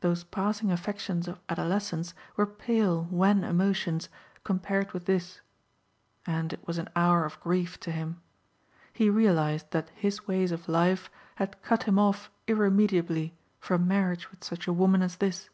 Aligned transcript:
Those 0.00 0.22
passing 0.22 0.70
affections 0.70 1.26
of 1.26 1.40
adolescence 1.48 2.14
were 2.36 2.46
pale, 2.46 3.08
wan 3.10 3.42
emotions 3.42 4.08
compared 4.44 4.92
with 4.92 5.06
this. 5.06 5.40
And 6.24 6.52
it 6.52 6.64
was 6.68 6.78
an 6.78 6.88
hour 6.94 7.24
of 7.24 7.40
grief 7.40 7.80
to 7.80 7.90
him. 7.90 8.20
He 8.92 9.10
realized 9.10 9.72
that 9.72 9.88
his 9.88 10.28
ways 10.28 10.52
of 10.52 10.68
life 10.68 11.10
had 11.34 11.60
cut 11.62 11.82
him 11.82 11.98
off 11.98 12.30
irremediably 12.46 13.34
from 13.58 13.88
marriage 13.88 14.30
with 14.30 14.44
such 14.44 14.68
a 14.68 14.72
woman 14.72 15.02
as 15.02 15.16
this. 15.16 15.50